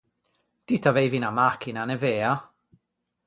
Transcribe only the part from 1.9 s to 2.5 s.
vea?